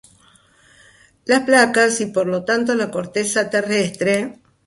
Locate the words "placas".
1.43-2.01